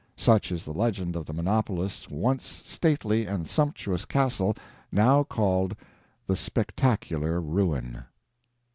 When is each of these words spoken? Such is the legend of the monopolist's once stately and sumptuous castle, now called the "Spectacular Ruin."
Such 0.17 0.51
is 0.51 0.65
the 0.65 0.73
legend 0.73 1.15
of 1.15 1.27
the 1.27 1.33
monopolist's 1.33 2.09
once 2.09 2.63
stately 2.65 3.27
and 3.27 3.47
sumptuous 3.47 4.03
castle, 4.03 4.55
now 4.91 5.23
called 5.23 5.75
the 6.25 6.35
"Spectacular 6.35 7.39
Ruin." 7.39 8.05